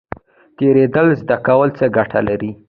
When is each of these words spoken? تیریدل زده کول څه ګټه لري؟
تیریدل 0.57 1.07
زده 1.21 1.37
کول 1.47 1.69
څه 1.77 1.85
ګټه 1.97 2.19
لري؟ 2.27 2.51